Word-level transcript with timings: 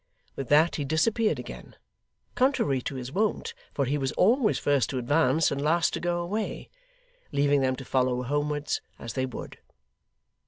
With 0.35 0.47
that, 0.49 0.77
he 0.77 0.83
disappeared 0.83 1.37
again, 1.37 1.75
contrary 2.33 2.81
to 2.81 2.95
his 2.95 3.11
wont, 3.11 3.53
for 3.71 3.85
he 3.85 3.99
was 3.99 4.11
always 4.13 4.57
first 4.57 4.89
to 4.89 4.97
advance, 4.97 5.51
and 5.51 5.61
last 5.61 5.93
to 5.93 5.99
go 5.99 6.21
away, 6.21 6.71
leaving 7.31 7.61
them 7.61 7.75
to 7.75 7.85
follow 7.85 8.23
homewards 8.23 8.81
as 8.97 9.13
they 9.13 9.27
would. 9.27 9.59